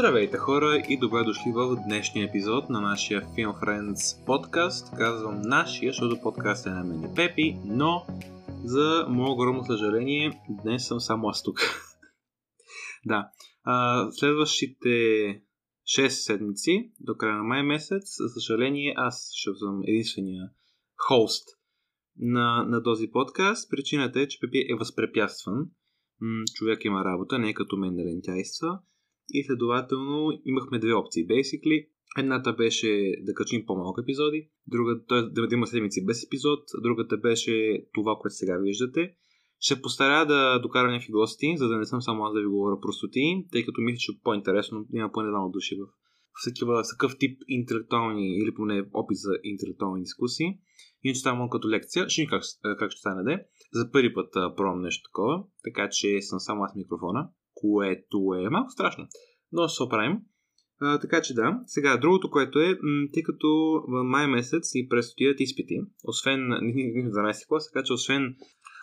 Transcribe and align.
Здравейте 0.00 0.36
хора 0.38 0.82
и 0.88 0.98
добре 0.98 1.24
дошли 1.24 1.52
в 1.54 1.76
днешния 1.86 2.26
епизод 2.26 2.70
на 2.70 2.80
нашия 2.80 3.22
Film 3.22 3.60
Friends 3.62 4.24
подкаст. 4.26 4.96
Казвам 4.96 5.42
нашия, 5.42 5.92
защото 5.92 6.22
подкаст 6.22 6.66
е 6.66 6.70
на 6.70 6.84
мен 6.84 7.04
и 7.04 7.14
Пепи, 7.14 7.56
но 7.64 8.06
за 8.64 9.06
мое 9.08 9.30
огромно 9.30 9.64
съжаление 9.64 10.42
днес 10.62 10.86
съм 10.86 11.00
само 11.00 11.28
аз 11.28 11.42
тук. 11.42 11.60
да, 13.04 13.30
а, 13.64 14.06
следващите 14.12 14.88
6 15.98 16.08
седмици 16.08 16.92
до 17.00 17.16
края 17.16 17.36
на 17.36 17.44
май 17.44 17.62
месец, 17.62 18.16
за 18.18 18.28
съжаление 18.28 18.94
аз 18.96 19.30
ще 19.34 19.50
съм 19.54 19.80
единствения 19.86 20.50
хост 20.96 21.48
на, 22.18 22.64
на 22.68 22.82
този 22.82 23.10
подкаст. 23.10 23.70
Причината 23.70 24.20
е, 24.20 24.28
че 24.28 24.40
Пепи 24.40 24.58
е 24.58 24.76
възпрепятстван. 24.78 25.66
човек 26.54 26.84
има 26.84 27.04
работа, 27.04 27.38
не 27.38 27.48
е 27.48 27.54
като 27.54 27.76
мен 27.76 27.96
да 27.96 28.04
рентяйства 28.04 28.80
и 29.32 29.44
следователно 29.44 30.40
имахме 30.44 30.78
две 30.78 30.94
опции. 30.94 31.26
Basically, 31.26 31.88
едната 32.18 32.52
беше 32.52 33.14
да 33.20 33.34
качим 33.34 33.66
по-малко 33.66 34.00
епизоди, 34.00 34.48
другата, 34.66 35.04
т.е. 35.08 35.46
да 35.46 35.54
има 35.54 35.66
седмици 35.66 36.06
без 36.06 36.24
епизод, 36.24 36.60
другата 36.82 37.16
беше 37.16 37.86
това, 37.94 38.16
което 38.20 38.34
сега 38.34 38.58
виждате. 38.58 39.14
Ще 39.60 39.82
постаря 39.82 40.26
да 40.26 40.58
докара 40.58 40.90
някакви 40.90 41.12
гости, 41.12 41.56
за 41.56 41.68
да 41.68 41.76
не 41.76 41.84
съм 41.84 42.02
само 42.02 42.24
аз 42.24 42.34
да 42.34 42.40
ви 42.40 42.46
говоря 42.46 42.80
простоти, 42.80 43.46
тъй 43.52 43.64
като 43.64 43.80
мисля, 43.80 43.98
че 43.98 44.12
по-интересно 44.22 44.86
има 44.92 45.12
поне 45.12 45.30
двама 45.30 45.50
души 45.50 45.74
в 45.76 46.44
такива, 46.44 46.82
такъв 46.90 47.18
тип 47.18 47.38
интелектуални 47.48 48.38
или 48.38 48.54
поне 48.54 48.88
опит 48.92 49.16
за 49.16 49.32
интелектуални 49.44 50.02
дискусии. 50.02 50.58
Иначе 51.02 51.20
е 51.28 51.48
като 51.50 51.68
лекция. 51.68 52.08
Ще 52.08 52.26
как, 52.26 52.42
как 52.78 52.90
ще 52.90 53.00
стане 53.00 53.22
де. 53.22 53.44
За 53.72 53.90
първи 53.92 54.14
път 54.14 54.32
пробвам 54.32 54.80
нещо 54.80 55.08
такова, 55.08 55.44
така 55.64 55.88
че 55.92 56.22
съм 56.22 56.40
само 56.40 56.62
аз 56.62 56.74
микрофона 56.76 57.28
което 57.60 58.34
е 58.46 58.50
малко 58.50 58.70
страшно. 58.70 59.06
Но 59.52 59.68
ще 59.68 59.76
се 59.76 59.82
оправим. 59.82 60.18
А, 60.80 60.98
така 60.98 61.22
че 61.22 61.34
да. 61.34 61.60
Сега, 61.66 61.96
другото, 61.96 62.30
което 62.30 62.60
е, 62.60 62.78
тъй 63.12 63.22
като 63.22 63.48
в 63.88 64.04
май 64.04 64.26
месец 64.26 64.74
ни 64.74 64.88
предстоят 64.88 65.40
изпити, 65.40 65.74
освен 66.04 66.40
12 66.40 67.48
клас, 67.48 67.70
така 67.72 67.84
че 67.84 67.92
освен 67.92 68.36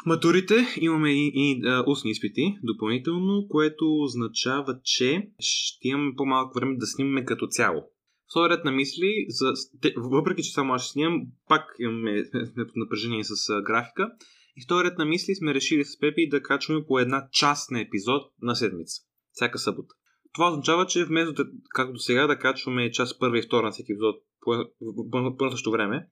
матурите, 0.05 0.55
имаме 0.78 1.11
и, 1.11 1.31
и 1.36 1.61
а, 1.66 1.83
устни 1.88 2.11
изпити 2.11 2.58
допълнително, 2.64 3.48
което 3.50 3.86
означава, 4.03 4.80
че 4.83 5.30
ще 5.39 5.88
имаме 5.88 6.14
по-малко 6.17 6.59
време 6.59 6.75
да 6.78 6.86
снимаме 6.88 7.25
като 7.25 7.48
цяло. 7.48 7.83
Втори 8.31 8.50
ред 8.50 8.66
на 8.66 8.72
мисли, 8.72 9.25
за, 9.30 9.53
въпреки 9.98 10.44
че 10.44 10.53
само 10.53 10.73
аз 10.73 10.83
ще 10.83 10.92
снимам, 10.92 11.22
пак 11.48 11.64
имаме 11.80 12.23
напрежение 12.75 13.23
с 13.23 13.61
графика, 13.64 14.11
и 14.58 14.63
втори 14.66 14.88
ред 14.88 14.97
на 14.97 15.05
мисли 15.05 15.36
сме 15.36 15.53
решили 15.53 15.86
с 15.86 16.00
Пепи 16.00 16.30
да 16.30 16.41
качваме 16.41 16.86
по 16.88 17.00
една 17.00 17.27
част 17.31 17.72
на 17.72 17.81
епизод 17.81 18.22
на 18.41 18.55
седмица. 18.55 19.02
Всяка 19.31 19.59
събота. 19.59 19.95
Това 20.33 20.49
означава, 20.49 20.86
че 20.86 21.05
вместо 21.05 21.33
да, 21.33 21.49
както 21.69 21.94
до 21.94 21.99
сега 21.99 22.27
да 22.27 22.39
качваме 22.39 22.91
част 22.91 23.19
първа 23.19 23.39
и 23.39 23.41
втора 23.41 23.66
на 23.66 23.72
всеки 23.72 23.91
епизод 23.91 24.16
по, 24.41 25.36
по, 25.38 25.52
същото 25.52 25.72
време, 25.72 26.08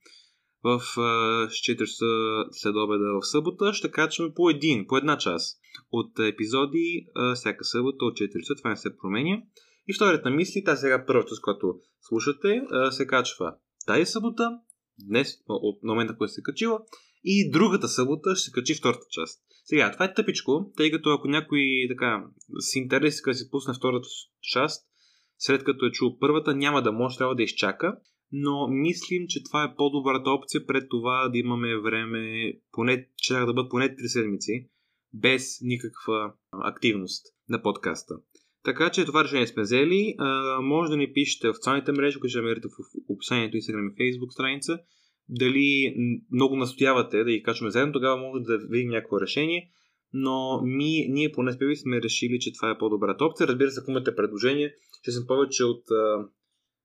в 0.64 0.80
4 0.80 1.78
часа 1.78 2.06
след 2.52 2.76
обеда 2.76 3.20
в 3.22 3.28
събота, 3.28 3.74
ще 3.74 3.92
качваме 3.92 4.34
по 4.36 4.50
един, 4.50 4.88
по 4.88 4.98
една 4.98 5.18
част 5.18 5.60
от 5.92 6.20
епизоди 6.20 7.06
всяка 7.36 7.66
събота 7.66 8.06
от 8.06 8.14
4 8.14 8.40
часа. 8.40 8.56
Това 8.58 8.70
не 8.70 8.78
се 8.78 8.98
променя. 8.98 9.42
И 9.88 9.94
вторият 9.94 10.26
на 10.26 10.32
мисли, 10.32 10.64
тази 10.64 10.80
сега 10.80 11.06
първата, 11.08 11.36
с 11.36 11.40
която 11.40 11.76
слушате, 12.02 12.62
се 12.92 13.08
качва 13.08 13.56
тази 13.88 14.06
събота, 14.06 14.60
днес, 15.00 15.34
от 15.48 15.84
момента, 15.84 16.18
който 16.18 16.34
се 16.34 16.42
качила, 16.42 16.80
и 17.26 17.52
другата 17.52 17.88
събота 17.88 18.36
ще 18.36 18.52
качи 18.52 18.76
втората 18.76 19.06
част. 19.12 19.42
Сега, 19.66 19.92
това 19.92 20.06
е 20.06 20.14
тъпичко, 20.14 20.72
тъй 20.78 20.92
като 20.92 21.10
ако 21.10 21.28
някой 21.28 21.86
така 21.90 22.24
с 22.60 22.76
интерес 22.76 23.22
да 23.28 23.34
си 23.34 23.50
пусне 23.52 23.74
втората 23.74 24.08
част, 24.42 24.86
след 25.38 25.64
като 25.64 25.86
е 25.86 25.92
чул 25.92 26.18
първата, 26.20 26.56
няма 26.56 26.82
да 26.82 26.92
може, 26.92 27.18
трябва 27.18 27.36
да 27.36 27.44
изчака. 27.44 27.98
Но 28.32 28.68
мислим, 28.68 29.26
че 29.28 29.44
това 29.44 29.64
е 29.64 29.76
по-добрата 29.76 30.30
опция 30.30 30.66
пред 30.66 30.90
това 30.90 31.30
да 31.30 31.38
имаме 31.38 31.82
време, 31.82 32.54
поне, 32.72 33.08
че 33.18 33.34
да 33.34 33.46
бъдат 33.46 33.70
поне 33.70 33.96
3 33.96 34.08
седмици, 34.08 34.70
без 35.14 35.62
никаква 35.62 36.34
активност 36.52 37.26
на 37.50 37.62
подкаста. 37.62 38.16
Така 38.64 38.90
че 38.90 39.06
това 39.06 39.24
решение 39.24 39.48
сме 39.48 39.62
взели. 39.62 40.16
А, 40.18 40.62
може 40.62 40.90
да 40.90 40.98
ни 40.98 41.14
пишете 41.14 41.48
в 41.48 41.56
социалните 41.56 41.92
мрежи, 41.92 42.20
които 42.20 42.30
ще 42.30 42.40
намерите 42.40 42.68
в 42.68 42.72
описанието 43.10 43.58
Instagram 43.58 43.94
и 43.94 43.96
Facebook 43.96 44.32
страница 44.32 44.80
дали 45.30 45.96
много 46.32 46.56
настоявате 46.56 47.24
да 47.24 47.32
ги 47.32 47.44
качваме 47.44 47.72
заедно, 47.72 47.94
тогава 47.94 48.18
може 48.18 48.44
да 48.44 48.58
видим 48.58 48.90
някакво 48.90 49.22
решение. 49.22 49.72
Но 50.14 50.62
ми, 50.64 51.08
ние 51.10 51.32
поне 51.32 51.52
с 51.52 51.76
сме 51.76 52.02
решили, 52.02 52.40
че 52.40 52.54
това 52.54 52.70
е 52.70 52.78
по-добрата 52.78 53.26
опция. 53.26 53.48
Разбира 53.48 53.72
се, 53.72 53.80
ако 53.82 53.92
имате 53.92 54.16
предложение, 54.16 54.76
ще 55.02 55.12
съм 55.12 55.28
повече 55.28 55.64
от 55.64 55.84
а, 55.92 56.28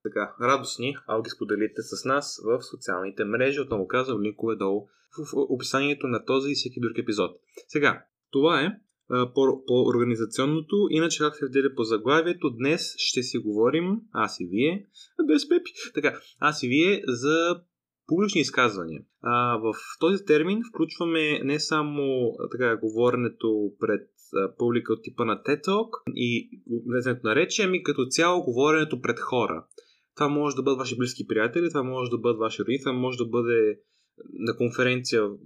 така, 0.03 0.35
радостни, 0.41 0.97
ако 1.07 1.23
ги 1.23 1.31
споделите 1.31 1.83
с 1.83 2.05
нас 2.05 2.41
в 2.45 2.63
социалните 2.63 3.25
мрежи. 3.25 3.61
Отново 3.61 3.87
казвам, 3.87 4.23
линкове 4.23 4.57
долу 4.57 4.87
в 5.19 5.33
описанието 5.35 6.07
на 6.07 6.25
този 6.25 6.51
и 6.51 6.55
всеки 6.55 6.81
друг 6.81 6.99
епизод. 6.99 7.31
Сега, 7.69 8.05
това 8.31 8.61
е 8.61 8.73
по, 9.09 9.65
по 9.67 9.75
организационното. 9.75 10.77
Иначе, 10.91 11.19
как 11.19 11.37
се 11.37 11.47
вдели 11.47 11.75
по 11.75 11.85
заглавието, 11.85 12.51
днес 12.51 12.95
ще 12.97 13.23
си 13.23 13.39
говорим, 13.39 13.97
аз 14.13 14.41
и 14.41 14.47
вие, 14.51 14.87
без 15.29 15.49
пепи, 15.49 15.71
така, 15.95 16.21
аз 16.39 16.63
и 16.63 16.69
вие 16.69 17.03
за 17.07 17.61
публични 18.11 18.41
изказвания. 18.41 19.03
А, 19.23 19.57
в 19.57 19.75
този 20.01 20.25
термин 20.25 20.61
включваме 20.69 21.41
не 21.45 21.61
само 21.61 22.33
така, 22.53 22.77
говоренето 22.77 23.73
пред 23.81 24.09
публика 24.59 24.93
от 24.93 25.03
типа 25.03 25.25
на 25.25 25.43
TED 25.43 25.65
Talk 25.65 25.91
и 26.15 26.61
влезенето 26.89 27.21
на 27.25 27.35
речи, 27.35 27.63
ами 27.63 27.83
като 27.83 28.07
цяло 28.07 28.43
говоренето 28.43 29.01
пред 29.01 29.21
хора. 29.21 29.65
Това 30.17 30.29
може 30.29 30.57
да 30.57 30.63
бъдат 30.63 30.79
ваши 30.79 30.97
близки 30.97 31.27
приятели, 31.27 31.69
това 31.69 31.83
може 31.83 32.11
да 32.11 32.19
бъдат 32.19 32.39
ваши 32.39 32.63
родители, 32.63 32.83
това 32.83 32.93
може 32.93 33.19
да 33.19 33.27
бъде 33.27 33.79
на 34.33 34.57
конференция 34.57 35.23
в, 35.23 35.37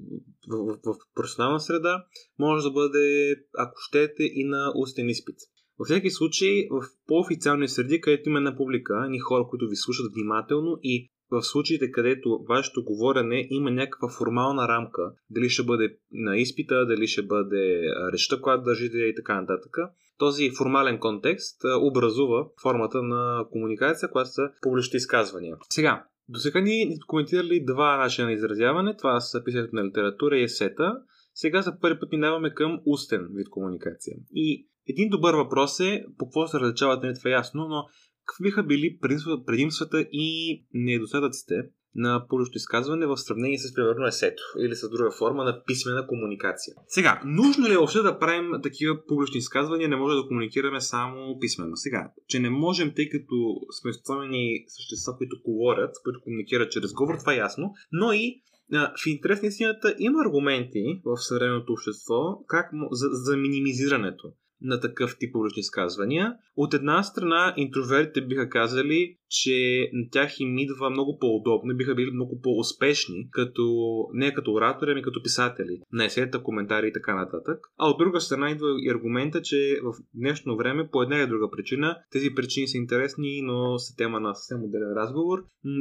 в, 0.49 0.79
в 0.85 0.95
професионална 1.15 1.61
среда, 1.61 2.05
може 2.39 2.65
да 2.65 2.71
бъде, 2.71 3.37
ако 3.59 3.75
щете, 3.77 4.23
и 4.23 4.45
на 4.45 4.73
устен 4.77 5.09
изпит. 5.09 5.37
Във 5.79 5.87
всеки 5.87 6.11
случай, 6.11 6.69
в 6.71 6.83
по-официални 7.07 7.69
среди, 7.69 8.01
където 8.01 8.29
има 8.29 8.41
на 8.41 8.57
публика, 8.57 9.07
ни 9.09 9.19
хора, 9.19 9.45
които 9.51 9.69
ви 9.69 9.77
слушат 9.77 10.13
внимателно 10.15 10.79
и 10.83 11.11
в 11.35 11.43
случаите, 11.43 11.91
където 11.91 12.45
вашето 12.49 12.85
говорене 12.85 13.47
има 13.51 13.71
някаква 13.71 14.09
формална 14.09 14.69
рамка, 14.69 15.13
дали 15.31 15.49
ще 15.49 15.63
бъде 15.63 15.97
на 16.13 16.37
изпита, 16.37 16.87
дали 16.87 17.07
ще 17.07 17.23
бъде 17.23 17.83
речта, 18.13 18.41
която 18.41 18.65
държите 18.65 18.99
и 18.99 19.15
така 19.15 19.41
нататък, 19.41 19.77
този 20.19 20.51
формален 20.51 20.99
контекст 20.99 21.61
образува 21.81 22.47
формата 22.63 23.03
на 23.03 23.45
комуникация, 23.51 24.11
която 24.11 24.31
са 24.31 24.43
публични 24.63 24.97
изказвания. 24.97 25.57
Сега, 25.71 26.05
до 26.29 26.39
сега 26.39 26.61
ни 26.61 26.99
коментирали 27.07 27.65
два 27.65 27.97
начина 27.97 28.27
на 28.27 28.33
изразяване. 28.33 28.97
Това 28.97 29.21
са 29.21 29.45
писането 29.45 29.77
на 29.77 29.85
литература 29.85 30.39
и 30.39 30.43
есета. 30.43 30.97
Сега 31.35 31.63
за 31.63 31.81
първи 31.81 32.01
път 32.01 32.13
минаваме 32.13 32.55
към 32.55 32.81
устен 32.87 33.29
вид 33.35 33.49
комуникация. 33.51 34.17
И 34.35 34.67
един 34.89 35.09
добър 35.09 35.35
въпрос 35.35 35.81
е 35.81 36.05
по 36.19 36.27
какво 36.27 36.47
се 36.47 36.61
различават, 36.61 37.03
не 37.03 37.09
е 37.09 37.15
това 37.15 37.31
ясно, 37.31 37.69
но 37.69 37.85
какви 38.27 38.43
биха 38.43 38.63
били 38.63 38.99
предимствата 39.47 40.07
и 40.13 40.59
недостатъците 40.75 41.55
на 41.95 42.27
публично 42.29 42.57
изказване 42.57 43.07
в 43.07 43.17
сравнение 43.17 43.59
с, 43.59 43.75
примерно, 43.75 44.07
есето 44.07 44.43
или 44.59 44.75
с 44.75 44.91
друга 44.91 45.11
форма 45.11 45.45
на 45.45 45.63
писмена 45.67 46.07
комуникация. 46.07 46.75
Сега, 46.89 47.23
нужно 47.25 47.69
ли 47.69 47.73
е 47.73 47.77
въобще 47.77 48.03
да 48.03 48.19
правим 48.19 48.51
такива 48.63 49.07
публични 49.07 49.39
изказвания? 49.39 49.89
Не 49.89 49.97
може 49.97 50.17
да 50.17 50.27
комуникираме 50.29 50.81
само 50.81 51.39
писменно. 51.41 51.77
Сега, 51.77 52.11
че 52.29 52.41
не 52.41 52.51
можем, 52.51 52.93
тъй 52.97 53.09
като 53.09 53.57
сме 53.81 53.91
оставени 53.91 54.65
същества, 54.69 55.17
които 55.17 55.37
говорят, 55.45 55.91
които 56.05 56.21
комуникират 56.21 56.73
чрез 56.73 56.93
говор, 56.93 57.19
това 57.19 57.33
е 57.33 57.37
ясно, 57.37 57.73
но 57.93 58.13
и 58.13 58.43
в 58.71 59.07
интерес 59.07 59.43
на 59.43 59.49
истината 59.49 59.95
има 59.99 60.21
аргументи 60.27 61.01
в 61.05 61.17
съвременното 61.17 61.73
общество 61.73 62.45
как, 62.47 62.71
за, 62.91 63.09
за 63.13 63.37
минимизирането 63.37 64.33
на 64.61 64.81
такъв 64.81 65.19
тип 65.19 65.33
публични 65.33 65.61
изказвания. 65.61 66.35
От 66.57 66.75
една 66.75 67.03
страна, 67.03 67.55
интровертите 67.57 68.27
биха 68.27 68.49
казали, 68.49 69.17
че 69.29 69.89
на 69.93 70.09
тях 70.11 70.41
им 70.41 70.59
идва 70.59 70.91
много 70.91 71.19
по-удобно, 71.19 71.77
биха 71.77 71.95
били 71.95 72.11
много 72.11 72.41
по-успешни, 72.43 73.29
като, 73.31 73.97
не 74.13 74.35
като 74.35 74.53
оратори, 74.53 74.91
ами 74.91 75.03
като 75.03 75.23
писатели 75.23 75.81
на 75.93 76.05
есета, 76.05 76.43
коментари 76.43 76.89
и 76.89 76.93
така 76.93 77.15
нататък. 77.15 77.59
А 77.79 77.89
от 77.89 77.99
друга 77.99 78.21
страна 78.21 78.51
идва 78.51 78.69
и 78.79 78.91
аргумента, 78.91 79.43
че 79.43 79.81
в 79.85 79.95
днешно 80.15 80.57
време 80.57 80.89
по 80.93 81.03
една 81.03 81.17
или 81.17 81.27
друга 81.27 81.51
причина, 81.51 81.97
тези 82.11 82.35
причини 82.35 82.69
са 82.69 82.77
интересни, 82.77 83.43
но 83.43 83.79
са 83.79 83.97
тема 83.97 84.21
на 84.21 84.35
съвсем 84.35 84.65
отделен 84.65 84.93
разговор. 84.97 85.39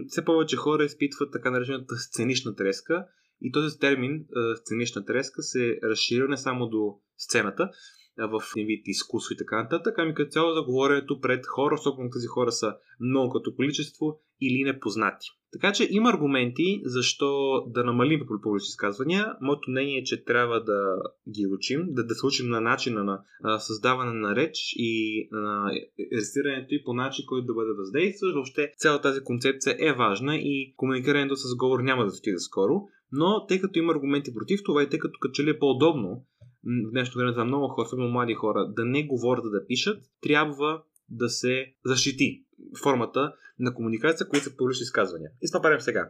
Все 0.08 0.26
повече 0.26 0.56
хора 0.56 0.84
изпитват 0.84 1.32
така 1.32 1.52
наречената 1.52 1.96
сценична 1.96 2.56
треска, 2.56 3.06
и 3.42 3.52
този 3.52 3.80
термин, 3.80 4.26
сценична 4.56 5.06
треска, 5.06 5.42
се 5.42 5.80
разширя 5.84 6.28
не 6.28 6.38
само 6.38 6.68
до 6.68 6.96
сцената, 7.18 7.70
в 8.18 8.42
вид 8.56 8.88
изкуство 8.88 9.34
и 9.34 9.38
така 9.38 9.64
нататък, 9.64 9.96
ами 9.98 10.14
като 10.14 10.32
цяло 10.32 10.54
за 10.54 10.62
говоренето 10.62 11.20
пред 11.22 11.48
хора, 11.48 11.74
особено 11.74 12.10
тези 12.10 12.28
хора 12.28 12.52
са 12.52 12.76
много 13.00 13.34
като 13.34 13.56
количество 13.56 14.20
или 14.42 14.64
непознати. 14.64 15.28
Така 15.54 15.74
че 15.74 15.88
има 15.92 16.10
аргументи 16.10 16.82
защо 16.86 17.62
да 17.68 17.84
намалим 17.84 18.20
публични 18.28 18.68
изказвания. 18.68 19.34
Моето 19.42 19.72
мнение 19.72 19.98
е, 19.98 20.04
че 20.04 20.24
трябва 20.24 20.64
да 20.64 20.96
ги 21.30 21.48
учим, 21.48 21.86
да, 21.90 22.06
да 22.06 22.16
се 22.16 22.26
учим 22.26 22.50
на 22.50 22.62
начина 22.62 23.04
на 23.04 23.60
създаване 23.60 24.14
на 24.14 24.36
реч 24.36 24.74
и 24.76 25.28
на 25.32 25.72
рестирането 26.18 26.76
и 26.76 26.84
по 26.84 26.94
начин, 26.94 27.26
който 27.28 27.46
да 27.46 27.54
бъде 27.54 27.74
въздействащ. 27.78 28.34
Въобще 28.34 28.72
цялата 28.78 29.02
тази 29.02 29.24
концепция 29.24 29.76
е 29.80 29.94
важна 29.94 30.36
и 30.36 30.74
комуникирането 30.78 31.36
с 31.36 31.56
говор 31.56 31.80
няма 31.80 32.06
да 32.06 32.12
стига 32.12 32.40
скоро. 32.40 32.82
Но 33.12 33.46
тъй 33.46 33.62
като 33.62 33.80
има 33.80 33.94
аргументи 33.94 34.34
против 34.34 34.60
това 34.66 34.84
и 34.84 34.90
тъй 34.90 35.00
като 35.00 35.20
като 35.22 35.44
ли 35.44 35.50
е 35.50 35.60
по-удобно 35.60 36.26
в 36.64 36.92
днешно 36.92 37.20
време 37.20 37.34
за 37.34 37.46
много 37.46 37.68
хора, 37.68 37.86
особено 37.86 38.10
млади 38.10 38.34
хора, 38.34 38.68
да 38.76 38.86
не 38.86 39.04
говорят, 39.04 39.44
да 39.44 39.68
пишат, 39.68 40.04
трябва 40.22 40.84
да 41.10 41.30
се 41.30 41.74
защити 41.86 42.44
формата 42.84 43.34
на 43.60 43.74
комуникация, 43.74 44.28
които 44.28 44.44
са 44.44 44.58
публични 44.58 44.84
изказвания. 44.84 45.30
И 45.42 45.48
това 45.52 45.62
правим 45.62 45.80
сега. 45.80 46.10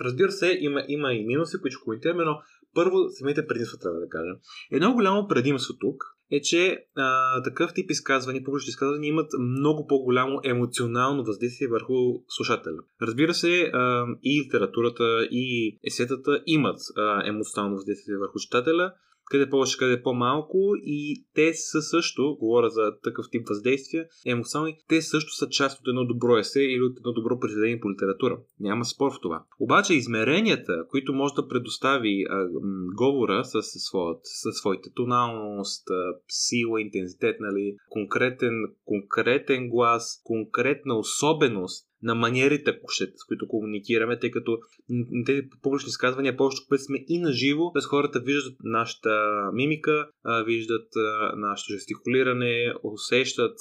Разбира 0.00 0.32
се, 0.32 0.58
има, 0.60 0.84
има 0.88 1.12
и 1.12 1.26
минуси, 1.26 1.60
които 1.60 1.80
коментираме, 1.84 2.24
но 2.24 2.38
първо 2.74 2.96
самите 3.08 3.46
предимства 3.46 3.78
трябва 3.78 4.00
да 4.00 4.08
кажем. 4.08 4.36
Едно 4.72 4.92
голямо 4.92 5.28
предимство 5.28 5.74
тук 5.80 6.04
е, 6.30 6.40
че 6.40 6.84
а, 6.96 7.42
такъв 7.42 7.74
тип 7.74 7.90
изказвания, 7.90 8.44
публични 8.44 8.68
изказвания 8.68 9.08
имат 9.08 9.30
много 9.38 9.86
по-голямо 9.86 10.40
емоционално 10.44 11.24
въздействие 11.24 11.68
върху 11.68 11.94
слушателя. 12.28 12.82
Разбира 13.02 13.34
се, 13.34 13.62
а, 13.62 14.06
и 14.22 14.44
литературата, 14.44 15.28
и 15.30 15.78
есетата 15.86 16.42
имат 16.46 16.78
а, 16.96 17.28
емоционално 17.28 17.74
въздействие 17.74 18.16
върху 18.16 18.38
читателя, 18.38 18.92
къде 19.30 19.50
повече, 19.50 19.78
къде 19.78 20.02
по-малко 20.02 20.58
и 20.82 21.24
те 21.34 21.54
са 21.54 21.82
също, 21.82 22.36
говоря 22.40 22.70
за 22.70 22.92
такъв 23.04 23.26
тип 23.30 23.48
въздействия, 23.48 24.06
емоционални, 24.26 24.76
те 24.88 25.02
също 25.02 25.32
са 25.32 25.48
част 25.48 25.80
от 25.80 25.88
едно 25.88 26.04
добро 26.04 26.36
есе 26.36 26.60
или 26.60 26.82
от 26.82 26.96
едно 26.96 27.12
добро 27.12 27.40
произведение 27.40 27.80
по 27.80 27.90
литература. 27.90 28.38
Няма 28.60 28.84
спор 28.84 29.12
в 29.12 29.20
това. 29.22 29.44
Обаче 29.60 29.94
измеренията, 29.94 30.84
които 30.88 31.12
може 31.12 31.34
да 31.34 31.48
предостави 31.48 32.24
а, 32.30 32.36
м, 32.36 32.86
говора 32.96 33.44
с, 33.44 33.62
своят, 33.62 34.20
с 34.22 34.52
своите 34.52 34.90
тоналност, 34.94 35.90
а, 35.90 36.14
сила, 36.28 36.80
интензитет, 36.80 37.36
нали, 37.40 37.76
конкретен, 37.88 38.54
конкретен 38.84 39.68
глас, 39.68 40.20
конкретна 40.24 40.98
особеност, 40.98 41.87
на 42.02 42.14
маниерите, 42.14 42.78
с 43.16 43.24
които 43.28 43.48
комуникираме, 43.48 44.18
тъй 44.18 44.30
като 44.30 44.58
тези 45.26 45.42
публични 45.62 45.88
изказвания 45.88 46.36
повечето 46.36 46.68
пъти 46.68 46.82
сме 46.82 47.04
и 47.08 47.18
на 47.18 47.32
живо, 47.32 47.72
без 47.72 47.86
хората 47.86 48.20
виждат 48.20 48.56
нашата 48.64 49.10
мимика, 49.52 50.08
виждат 50.46 50.88
нашето 51.36 51.72
жестикулиране, 51.72 52.72
усещат 52.82 53.58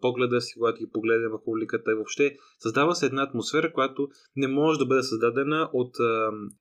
погледа 0.00 0.40
си, 0.40 0.54
когато 0.58 0.78
ги 0.78 0.90
погледнем 0.92 1.30
в 1.30 1.44
публиката 1.44 1.92
и 1.92 1.94
въобще 1.94 2.36
създава 2.58 2.94
се 2.94 3.06
една 3.06 3.22
атмосфера, 3.22 3.72
която 3.72 4.08
не 4.36 4.48
може 4.48 4.78
да 4.78 4.86
бъде 4.86 5.02
създадена 5.02 5.70
от 5.72 5.94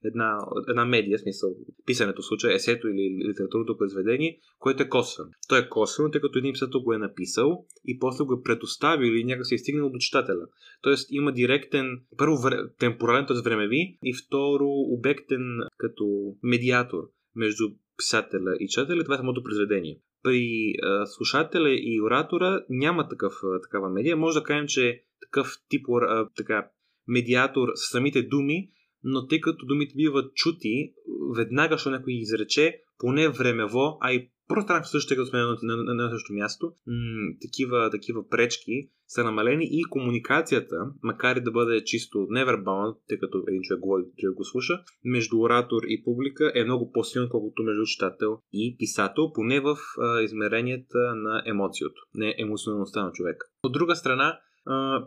една, 0.05 0.37
една 0.69 0.85
медия, 0.85 1.17
в 1.17 1.21
смисъл 1.21 1.49
писането 1.85 2.21
в 2.21 2.25
случая, 2.25 2.55
есето 2.55 2.87
или 2.87 3.29
литературното 3.29 3.77
произведение, 3.77 4.39
което 4.59 4.83
е 4.83 4.89
косвено. 4.89 5.29
То 5.49 5.57
е 5.57 5.69
косвено, 5.69 6.11
тъй 6.11 6.21
като 6.21 6.39
един 6.39 6.53
писател 6.53 6.81
го 6.81 6.93
е 6.93 6.97
написал 6.97 7.65
и 7.85 7.99
после 7.99 8.23
го 8.23 8.33
е 8.33 8.43
предоставил 8.43 9.07
или 9.07 9.23
някак 9.23 9.45
се 9.45 9.55
е 9.55 9.57
стигнал 9.57 9.89
до 9.89 9.97
читателя. 9.97 10.47
Тоест 10.81 11.11
има 11.19 11.31
директен, 11.31 12.01
първо 12.17 12.35
темпорален, 12.79 13.25
т.е. 13.25 13.49
времеви 13.49 13.97
и 14.03 14.13
второ 14.13 14.67
обектен 14.67 15.59
като 15.77 16.35
медиатор 16.43 17.03
между 17.35 17.63
писателя 17.97 18.55
и 18.59 18.67
читателя, 18.67 19.03
това 19.03 19.15
е 19.15 19.17
самото 19.17 19.43
произведение. 19.43 19.99
При 20.23 20.73
а, 20.83 21.05
слушателя 21.05 21.69
и 21.69 22.01
оратора 22.01 22.65
няма 22.69 23.07
такъв, 23.07 23.33
такава 23.63 23.89
медия. 23.89 24.17
Може 24.17 24.39
да 24.39 24.43
кажем, 24.43 24.65
че 24.67 25.03
такъв 25.21 25.53
тип 25.69 25.85
а, 26.01 26.29
така, 26.37 26.69
медиатор 27.07 27.67
с 27.75 27.91
самите 27.91 28.21
думи, 28.21 28.69
но 29.03 29.27
тъй 29.27 29.41
като 29.41 29.65
думите 29.65 29.93
биват 29.95 30.33
чути, 30.33 30.93
веднага, 31.35 31.77
що 31.77 31.89
някой 31.89 32.13
изрече, 32.13 32.81
поне 32.97 33.29
времево, 33.29 33.97
а 34.01 34.13
и 34.13 34.29
Просто 34.49 34.73
също, 34.83 35.15
като 35.15 35.25
сме 35.25 35.39
на, 35.39 35.57
на, 35.63 35.75
на, 35.75 35.93
на 35.93 36.09
същото 36.09 36.33
място, 36.33 36.65
м- 36.87 37.33
такива, 37.41 37.89
такива 37.89 38.29
пречки 38.29 38.89
са 39.07 39.23
намалени 39.23 39.67
и 39.71 39.83
комуникацията, 39.83 40.75
макар 41.03 41.35
и 41.35 41.41
да 41.41 41.51
бъде 41.51 41.83
чисто 41.83 42.27
невербална, 42.29 42.95
тъй 43.07 43.19
като 43.19 43.43
един 43.47 43.61
човек 43.61 43.81
говори, 43.81 44.03
човек 44.17 44.35
го 44.35 44.43
слуша, 44.43 44.73
между 45.05 45.39
оратор 45.39 45.81
и 45.87 46.03
публика 46.03 46.51
е 46.55 46.63
много 46.63 46.91
по-силно, 46.91 47.29
колкото 47.29 47.63
между 47.63 47.83
читател 47.85 48.39
и 48.53 48.75
писател, 48.79 49.31
поне 49.33 49.59
в 49.59 49.77
а, 50.01 50.21
измеренията 50.21 51.15
на 51.15 51.43
емоцията, 51.45 52.01
не 52.13 52.35
емоционалността 52.37 53.03
на 53.03 53.11
човека. 53.11 53.47
От 53.63 53.73
друга 53.73 53.95
страна, 53.95 54.39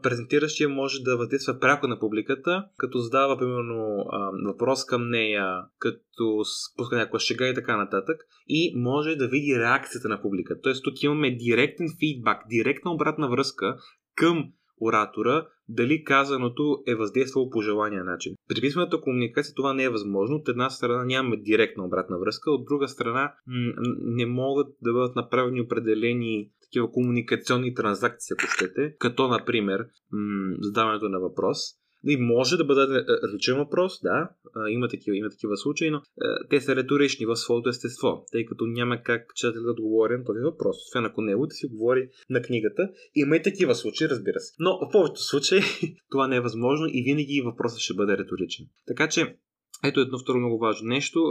презентиращия 0.03 0.69
може 0.69 1.03
да 1.03 1.17
въздейства 1.17 1.61
пряко 1.61 1.87
на 1.87 1.99
публиката, 1.99 2.65
като 2.77 2.99
задава, 2.99 3.39
примерно, 3.39 4.05
въпрос 4.47 4.85
към 4.85 5.09
нея, 5.09 5.65
като 5.79 6.45
спуска 6.45 6.97
някаква 6.97 7.19
шега 7.19 7.49
и 7.49 7.55
така 7.55 7.77
нататък, 7.77 8.17
и 8.49 8.73
може 8.77 9.17
да 9.17 9.29
види 9.29 9.59
реакцията 9.59 10.09
на 10.09 10.23
публиката. 10.23 10.61
Тоест, 10.61 10.85
тук 10.85 11.03
имаме 11.03 11.31
директен 11.31 11.87
фидбак, 12.01 12.43
директна 12.51 12.93
обратна 12.93 13.29
връзка 13.29 13.77
към 14.15 14.45
оратора, 14.81 15.47
дали 15.69 16.05
казаното 16.05 16.83
е 16.87 16.95
въздействало 16.95 17.51
по 17.51 17.61
желания 17.61 18.05
начин. 18.05 18.35
При 18.49 18.61
писмената 18.61 19.01
комуникация 19.01 19.55
това 19.55 19.75
не 19.75 19.85
е 19.85 19.89
възможно. 19.89 20.37
От 20.37 20.49
една 20.49 20.71
страна 20.71 21.05
нямаме 21.05 21.37
директна 21.37 21.85
обратна 21.85 22.19
връзка, 22.19 22.51
от 22.51 22.65
друга 22.65 22.89
страна 22.89 23.35
м- 23.47 23.73
не 24.01 24.27
могат 24.27 24.67
да 24.83 24.93
бъдат 24.93 25.17
направени 25.17 25.61
определени 25.61 26.51
такива 26.73 26.93
комуникационни 26.93 27.75
транзакции, 27.75 28.35
ако 28.39 28.47
щете, 28.53 28.95
като, 28.99 29.29
например, 29.29 29.87
м- 30.13 30.57
задаването 30.61 31.09
на 31.09 31.21
въпрос. 31.21 31.59
И 32.07 32.17
може 32.17 32.57
да 32.57 32.65
бъде 32.65 33.05
различен 33.23 33.57
въпрос, 33.57 34.01
да, 34.03 34.29
има 34.69 34.89
такива, 34.89 35.17
има 35.17 35.31
такива 35.31 35.57
случаи, 35.57 35.91
но 35.91 36.03
те 36.51 36.61
са 36.61 36.77
риторични 36.77 37.27
в 37.27 37.37
своето 37.37 37.69
естество, 37.69 38.25
тъй 38.33 38.45
като 38.45 38.67
няма 38.67 39.03
как 39.03 39.35
читателят 39.35 39.65
да 39.65 39.71
отговори 39.71 40.19
на 40.19 40.25
този 40.25 40.41
въпрос, 40.41 40.77
освен 40.87 41.05
ако 41.05 41.23
него 41.23 41.47
да 41.47 41.55
си 41.55 41.67
говори 41.67 42.09
на 42.31 42.43
книгата. 42.43 42.89
Има 43.15 43.37
и 43.37 43.43
такива 43.43 43.75
случаи, 43.75 44.09
разбира 44.09 44.41
се. 44.41 44.55
Но 44.59 44.79
в 44.79 44.91
повечето 44.93 45.23
случаи 45.23 45.61
това 46.11 46.29
не 46.29 46.37
е 46.37 46.41
възможно 46.41 46.87
и 46.87 47.03
винаги 47.03 47.43
въпросът 47.45 47.79
ще 47.79 47.95
бъде 47.95 48.19
риторичен. 48.19 48.67
Така 48.87 49.09
че 49.09 49.37
ето 49.85 50.01
едно 50.01 50.19
второ 50.19 50.39
много 50.39 50.59
важно 50.59 50.89
нещо. 50.89 51.25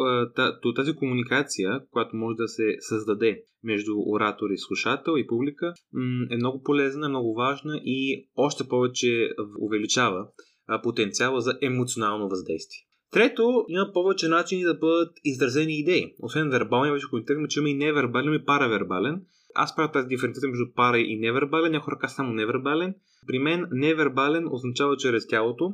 Тази 0.75 0.95
комуникация, 0.95 1.81
която 1.92 2.15
може 2.15 2.36
да 2.36 2.48
се 2.48 2.75
създаде 2.80 3.44
между 3.63 3.92
оратор 4.07 4.50
и 4.50 4.57
слушател 4.57 5.18
и 5.18 5.27
публика, 5.27 5.74
е 6.31 6.36
много 6.36 6.63
полезна, 6.63 7.09
много 7.09 7.33
важна 7.33 7.81
и 7.83 8.30
още 8.36 8.68
повече 8.68 9.30
увеличава 9.59 10.27
потенциала 10.83 11.42
за 11.42 11.57
емоционално 11.62 12.30
въздействие. 12.30 12.80
Трето, 13.12 13.65
има 13.68 13.92
повече 13.94 14.27
начини 14.27 14.63
да 14.63 14.74
бъдат 14.74 15.13
изразени 15.24 15.79
идеи. 15.79 16.13
Освен 16.20 16.50
вербалния, 16.50 16.93
вече 16.93 17.08
коментираме, 17.10 17.48
че 17.48 17.60
има 17.60 17.70
и 17.70 17.74
невербален 17.74 18.34
и 18.34 18.46
паравербален. 18.46 19.22
Аз 19.55 19.75
правя 19.75 19.91
тази 19.91 20.08
диференцията 20.08 20.48
между 20.48 20.65
пара 20.75 21.00
и 21.00 21.20
невербален, 21.20 21.72
някои 21.72 21.93
хора 21.93 22.10
само 22.10 22.34
невербален. 22.34 22.96
При 23.27 23.39
мен 23.39 23.67
невербален 23.72 24.48
означава 24.51 24.98
чрез 24.98 25.27
тялото, 25.27 25.74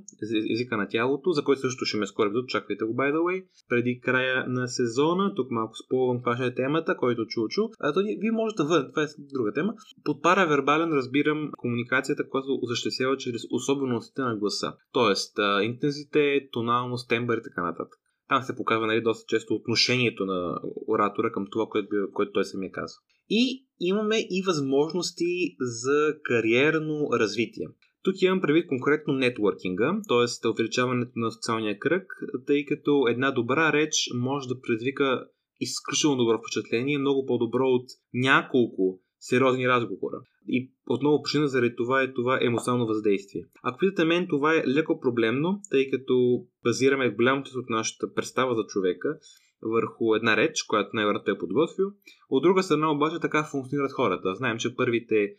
езика 0.52 0.78
на 0.78 0.88
тялото, 0.88 1.32
за 1.32 1.44
който 1.44 1.62
също 1.62 1.86
ще 1.86 1.98
ме 1.98 2.08
скоро 2.08 2.30
видят, 2.30 2.50
чакайте 2.50 2.86
го 2.86 2.94
by 2.94 3.14
the 3.14 3.18
way. 3.18 3.46
Преди 3.70 4.00
края 4.00 4.46
на 4.48 4.68
сезона, 4.68 5.36
тук 5.36 5.52
малко 5.52 5.76
спълвам 5.76 6.18
каква 6.18 6.36
ще 6.36 6.46
е 6.46 6.54
темата, 6.54 6.98
който 6.98 7.26
чучу, 7.26 7.62
а 7.80 7.94
то 7.94 8.00
вие 8.00 8.32
можете 8.32 8.64
вън, 8.64 8.90
това 8.90 9.04
е 9.04 9.08
друга 9.18 9.54
тема. 9.54 9.74
Под 10.04 10.24
паравербален 10.24 10.94
разбирам 10.94 11.52
комуникацията, 11.58 12.30
която 12.30 12.60
осъществява 12.62 13.18
чрез 13.18 13.42
особеностите 13.52 14.22
на 14.22 14.38
гласа. 14.38 14.74
Тоест, 14.94 15.40
интензитет, 15.64 16.44
тоналност, 16.52 17.10
тембър 17.10 17.38
и 17.38 17.44
така 17.44 17.64
нататък. 17.64 17.94
Там 18.30 18.44
се 18.44 18.56
показва 18.56 18.88
нали, 18.88 19.02
доста 19.02 19.26
често 19.28 19.54
отношението 19.54 20.26
на 20.26 20.60
оратора 20.88 21.32
към 21.32 21.46
това, 21.52 21.66
което, 21.70 21.96
което 22.14 22.32
той 22.32 22.46
самия 22.46 22.72
казва. 22.72 22.98
И 23.30 23.66
имаме 23.80 24.18
и 24.30 24.44
възможности 24.46 25.56
за 25.60 26.16
кариерно 26.24 27.10
развитие. 27.14 27.68
Тук 28.04 28.22
имам 28.22 28.42
предвид 28.42 28.68
конкретно 28.68 29.14
нетворкинга, 29.14 30.02
т.е. 30.08 30.48
увеличаването 30.48 31.12
на 31.16 31.32
социалния 31.32 31.80
кръг, 31.80 32.06
тъй 32.48 32.66
като 32.66 33.08
една 33.10 33.32
добра 33.32 33.74
реч 33.74 33.94
може 34.16 34.48
да 34.48 34.62
предизвика 34.62 35.28
изключително 35.60 36.18
добро 36.18 36.38
впечатление, 36.38 36.98
много 36.98 37.26
по-добро 37.26 37.64
от 37.64 37.86
няколко 38.14 39.00
сериозни 39.20 39.68
разговора. 39.68 40.22
И 40.48 40.72
отново 40.90 41.22
причина 41.24 41.48
заради 41.48 41.76
това 41.76 42.02
е 42.02 42.14
това 42.14 42.40
емоционално 42.42 42.88
въздействие. 42.88 43.42
Ако 43.64 43.78
питате 43.78 44.06
мен, 44.06 44.28
това 44.30 44.56
е 44.56 44.68
леко 44.68 45.00
проблемно, 45.00 45.62
тъй 45.72 45.90
като 45.90 46.46
базираме 46.64 47.10
голямото 47.10 47.52
от 47.56 47.70
нашата 47.70 48.14
представа 48.14 48.56
за 48.56 48.64
човека 48.68 49.18
върху 49.62 50.16
една 50.16 50.38
реч, 50.38 50.64
която 50.64 50.90
най-вероятно 50.94 51.34
е 51.34 51.38
подготвил. 51.38 51.86
От 52.30 52.44
друга 52.44 52.64
страна 52.64 52.92
обаче 52.92 53.20
така 53.22 53.44
функционират 53.44 53.92
хората. 53.92 54.36
Знаем, 54.36 54.58
че 54.58 54.76
първите 54.76 55.36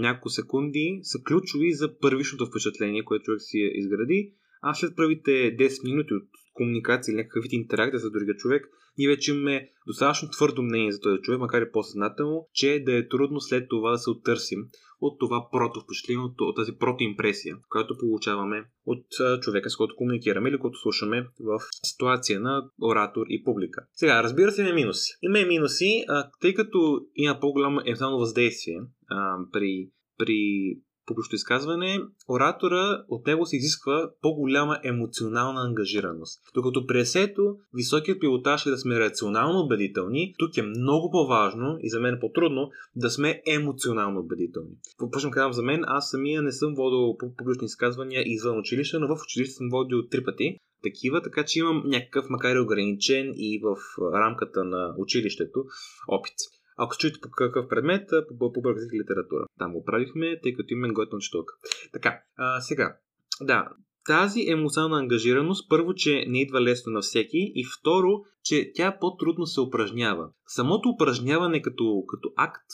няколко 0.00 0.28
секунди 0.28 1.00
са 1.02 1.18
ключови 1.28 1.72
за 1.72 1.98
първичното 1.98 2.46
впечатление, 2.46 3.04
което 3.04 3.22
човек 3.22 3.40
си 3.40 3.58
изгради, 3.74 4.32
а 4.62 4.74
след 4.74 4.96
първите 4.96 5.30
10 5.30 5.84
минути 5.90 6.14
от 6.14 6.28
комуникация 6.58 7.12
или 7.12 7.16
някакъв 7.16 7.42
вид 7.42 7.52
интеракция 7.52 8.00
с 8.00 8.10
другия 8.10 8.36
човек, 8.36 8.66
ние 8.98 9.08
вече 9.08 9.30
имаме 9.30 9.68
достатъчно 9.86 10.30
твърдо 10.30 10.62
мнение 10.62 10.92
за 10.92 11.00
този 11.00 11.20
човек, 11.22 11.40
макар 11.40 11.62
и 11.62 11.72
по-съзнателно, 11.72 12.46
че 12.52 12.82
да 12.86 12.96
е 12.98 13.08
трудно 13.08 13.40
след 13.40 13.68
това 13.68 13.90
да 13.90 13.98
се 13.98 14.10
оттърсим 14.10 14.60
от 15.00 15.18
това 15.18 15.48
прото 15.52 15.80
впечатление, 15.80 16.24
от, 16.24 16.40
от 16.40 16.56
тази 16.56 16.72
протоимпресия, 16.72 17.56
която 17.68 17.98
получаваме 17.98 18.64
от 18.86 19.06
човека, 19.40 19.70
с 19.70 19.76
който 19.76 19.96
комуникираме 19.96 20.48
или 20.48 20.58
който 20.58 20.78
слушаме 20.78 21.26
в 21.40 21.60
ситуация 21.84 22.40
на 22.40 22.70
оратор 22.82 23.26
и 23.28 23.44
публика. 23.44 23.86
Сега, 23.92 24.22
разбира 24.22 24.52
се, 24.52 24.62
има 24.62 24.72
минуси. 24.72 25.12
Има 25.22 25.38
минуси, 25.46 26.04
а, 26.08 26.30
тъй 26.40 26.54
като 26.54 27.00
има 27.14 27.40
по-голямо 27.40 27.80
емоционално 27.86 28.18
въздействие 28.18 28.80
а, 29.08 29.36
при, 29.52 29.90
при 30.18 30.74
публично 31.08 31.36
изказване, 31.36 32.00
оратора 32.28 33.04
от 33.08 33.26
него 33.26 33.46
се 33.46 33.56
изисква 33.56 34.10
по-голяма 34.22 34.78
емоционална 34.84 35.60
ангажираност. 35.60 36.40
Докато 36.54 36.86
при 36.86 37.00
есето 37.00 37.56
високият 37.74 38.20
пилотаж 38.20 38.66
е 38.66 38.70
да 38.70 38.78
сме 38.78 39.00
рационално 39.00 39.60
убедителни, 39.60 40.34
тук 40.38 40.56
е 40.56 40.62
много 40.62 41.10
по-важно 41.10 41.76
и 41.80 41.90
за 41.90 42.00
мен 42.00 42.14
е 42.14 42.20
по-трудно 42.20 42.70
да 42.96 43.10
сме 43.10 43.42
емоционално 43.46 44.20
убедителни. 44.20 44.70
Почвам 45.12 45.32
казвам 45.32 45.52
за 45.52 45.62
мен, 45.62 45.80
аз 45.86 46.10
самия 46.10 46.42
не 46.42 46.52
съм 46.52 46.74
водил 46.74 47.16
публични 47.38 47.64
изказвания 47.64 48.22
извън 48.26 48.58
училище, 48.58 48.98
но 48.98 49.16
в 49.16 49.22
училище 49.22 49.54
съм 49.54 49.68
водил 49.70 50.08
три 50.10 50.24
пъти 50.24 50.58
такива, 50.82 51.22
така 51.22 51.44
че 51.44 51.58
имам 51.58 51.82
някакъв, 51.86 52.26
макар 52.30 52.56
и 52.56 52.60
ограничен 52.60 53.32
и 53.36 53.60
в 53.62 53.76
рамката 54.14 54.64
на 54.64 54.94
училището, 54.98 55.64
опит. 56.08 56.34
Ако 56.78 56.94
се 56.94 56.98
чуете 56.98 57.20
по 57.20 57.30
какъв 57.30 57.68
предмет, 57.68 58.10
по, 58.38 58.52
по 58.52 58.60
българска 58.60 58.96
литература. 58.96 59.46
Там 59.58 59.72
го 59.72 59.84
правихме, 59.84 60.40
тъй 60.42 60.54
като 60.54 60.74
имаме 60.74 60.92
готвен 60.92 61.20
четулка. 61.20 61.54
Така, 61.92 62.22
а, 62.36 62.60
сега. 62.60 62.96
Да, 63.40 63.68
тази 64.08 64.44
емоционална 64.48 64.98
ангажираност, 64.98 65.68
първо, 65.68 65.94
че 65.94 66.24
не 66.28 66.40
идва 66.40 66.60
лесно 66.60 66.92
на 66.92 67.00
всеки 67.00 67.52
и 67.54 67.64
второ, 67.80 68.08
че 68.44 68.72
тя 68.74 68.96
по-трудно 69.00 69.46
се 69.46 69.60
упражнява. 69.60 70.28
Самото 70.46 70.88
упражняване 70.88 71.62
като, 71.62 72.04
като 72.08 72.32
акт, 72.36 72.66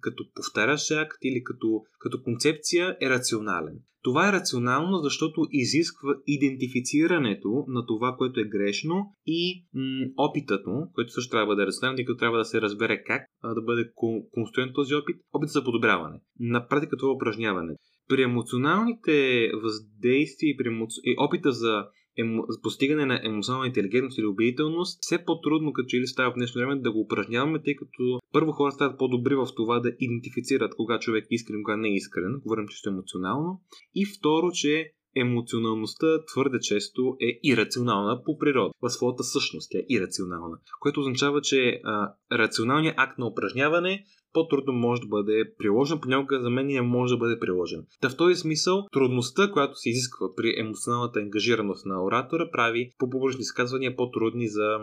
като 0.00 0.24
повтарящ 0.34 0.90
акт 0.90 1.18
или 1.22 1.44
като, 1.44 1.82
като 1.98 2.22
концепция 2.22 2.96
е 3.02 3.10
рационален. 3.10 3.78
Това 4.02 4.28
е 4.28 4.32
рационално, 4.32 4.98
защото 4.98 5.46
изисква 5.50 6.14
идентифицирането 6.26 7.64
на 7.68 7.86
това, 7.86 8.14
което 8.18 8.40
е 8.40 8.44
грешно 8.44 9.14
и 9.26 9.64
м- 9.74 10.06
опитът 10.16 10.66
му, 10.66 10.90
който 10.94 11.12
също 11.12 11.30
трябва 11.30 11.46
да 11.46 11.56
бъде 11.56 11.66
рационален, 11.66 11.96
тъй 11.96 12.04
като 12.04 12.18
трябва 12.18 12.38
да 12.38 12.44
се 12.44 12.60
разбере 12.60 13.02
как 13.06 13.22
а, 13.42 13.54
да 13.54 13.62
бъде 13.62 13.90
конструен 14.30 14.70
този 14.74 14.94
опит, 14.94 15.16
опит 15.32 15.48
за 15.48 15.64
подобряване. 15.64 16.20
На 16.40 16.68
практика 16.68 16.96
това 16.96 17.10
е 17.10 17.14
упражняване. 17.14 17.74
При 18.10 18.22
емоционалните 18.22 19.50
въздействия 19.62 20.50
и, 20.50 20.56
при 20.56 20.68
емоци... 20.68 21.00
и 21.04 21.16
опита 21.18 21.52
за 21.52 21.84
емо... 22.18 22.44
постигане 22.62 23.06
на 23.06 23.20
емоционална 23.24 23.66
интелигентност 23.66 24.18
или 24.18 24.26
убедителност, 24.26 24.98
все 25.00 25.24
по-трудно 25.24 25.72
като 25.72 25.86
че 25.86 26.00
ли 26.00 26.06
става 26.06 26.30
в 26.30 26.34
днешно 26.34 26.58
време 26.58 26.80
да 26.80 26.92
го 26.92 27.00
упражняваме, 27.00 27.62
тъй 27.62 27.76
като 27.76 28.20
първо 28.32 28.52
хора 28.52 28.72
стават 28.72 28.98
по-добри 28.98 29.34
в 29.34 29.48
това 29.56 29.80
да 29.80 29.92
идентифицират 30.00 30.74
кога 30.76 30.98
човек 30.98 31.24
е 31.24 31.34
искрен, 31.34 31.62
кога 31.62 31.76
не 31.76 31.88
е 31.88 31.94
искрен, 31.94 32.40
говорим 32.42 32.68
чисто 32.68 32.90
емоционално. 32.90 33.60
И 33.94 34.06
второ, 34.18 34.50
че 34.52 34.92
емоционалността 35.16 36.24
твърде 36.24 36.60
често 36.60 37.16
е 37.20 37.40
ирационална 37.42 38.22
по 38.24 38.38
природа. 38.38 38.70
В 38.82 38.90
своята 38.90 39.24
същност 39.24 39.68
тя 39.70 39.78
е 39.78 39.86
ирационална. 39.88 40.56
Което 40.80 41.00
означава, 41.00 41.40
че 41.40 41.80
а, 41.84 42.14
рационалният 42.32 42.94
акт 42.98 43.18
на 43.18 43.26
упражняване 43.26 44.04
по-трудно 44.32 44.72
може 44.72 45.00
да 45.00 45.08
бъде 45.08 45.44
приложен, 45.58 46.00
понякога 46.00 46.40
за 46.40 46.50
мен 46.50 46.66
не 46.66 46.82
може 46.82 47.14
да 47.14 47.18
бъде 47.18 47.38
приложен. 47.38 47.86
Та 48.00 48.08
в 48.08 48.16
този 48.16 48.34
смисъл, 48.34 48.86
трудността, 48.92 49.50
която 49.52 49.76
се 49.76 49.90
изисква 49.90 50.26
при 50.36 50.54
емоционалната 50.58 51.20
ангажираност 51.20 51.86
на 51.86 52.04
оратора, 52.04 52.50
прави 52.52 52.92
по 52.98 53.10
публични 53.10 53.40
изказвания 53.40 53.96
по-трудни 53.96 54.48
за 54.48 54.78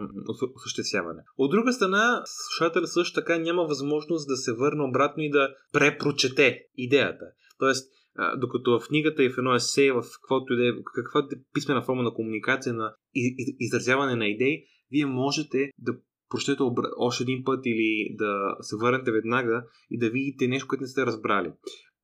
осъществяване. 0.55 1.22
От 1.38 1.51
друга 1.51 1.74
страна, 1.74 2.22
слушателя 2.25 2.88
също 2.88 3.19
така 3.22 3.38
няма 3.38 3.63
възможност 3.63 4.27
да 4.27 4.38
се 4.38 4.53
върне 4.53 4.84
обратно 4.84 5.24
и 5.24 5.29
да 5.29 5.50
препрочете 5.74 6.60
идеята. 6.77 7.25
Тоест, 7.60 7.91
докато 8.38 8.79
в 8.79 8.88
книгата 8.88 9.24
и 9.24 9.29
в 9.29 9.38
едно 9.38 9.55
есе, 9.55 9.91
в 9.91 10.03
каквото 10.21 10.53
и 10.53 10.57
да 10.57 10.67
е, 10.67 10.71
каквато 10.95 11.27
е 11.36 11.39
писмена 11.53 11.81
форма 11.81 12.03
на 12.03 12.13
комуникация, 12.13 12.74
на 12.74 12.93
изразяване 13.59 14.15
на 14.15 14.27
идеи, 14.27 14.63
вие 14.91 15.05
можете 15.05 15.71
да 15.77 15.93
прочетете 16.29 16.63
още 16.97 17.24
един 17.24 17.43
път 17.43 17.65
или 17.65 18.15
да 18.17 18.55
се 18.62 18.75
върнете 18.75 19.12
веднага 19.12 19.63
и 19.89 20.00
да 20.00 20.09
видите 20.09 20.47
нещо, 20.47 20.67
което 20.67 20.81
не 20.81 20.88
сте 20.88 21.05
разбрали. 21.05 21.51